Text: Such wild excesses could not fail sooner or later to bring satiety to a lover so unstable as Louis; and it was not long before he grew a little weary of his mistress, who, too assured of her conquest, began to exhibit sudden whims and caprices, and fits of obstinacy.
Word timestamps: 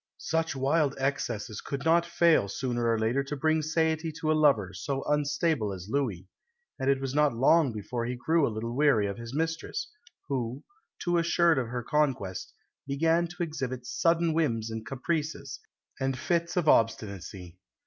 Such 0.17 0.55
wild 0.55 0.95
excesses 0.97 1.61
could 1.61 1.85
not 1.85 2.07
fail 2.07 2.47
sooner 2.47 2.87
or 2.91 2.97
later 2.97 3.23
to 3.23 3.35
bring 3.35 3.61
satiety 3.61 4.11
to 4.13 4.31
a 4.31 4.33
lover 4.33 4.73
so 4.73 5.03
unstable 5.03 5.71
as 5.71 5.89
Louis; 5.91 6.25
and 6.79 6.89
it 6.89 6.99
was 6.99 7.13
not 7.13 7.35
long 7.35 7.71
before 7.71 8.05
he 8.05 8.15
grew 8.15 8.47
a 8.47 8.49
little 8.49 8.75
weary 8.75 9.05
of 9.05 9.19
his 9.19 9.35
mistress, 9.35 9.91
who, 10.27 10.63
too 10.97 11.19
assured 11.19 11.59
of 11.59 11.67
her 11.67 11.83
conquest, 11.83 12.51
began 12.87 13.27
to 13.27 13.43
exhibit 13.43 13.85
sudden 13.85 14.33
whims 14.33 14.71
and 14.71 14.87
caprices, 14.87 15.59
and 15.99 16.17
fits 16.17 16.57
of 16.57 16.67
obstinacy. 16.67 17.59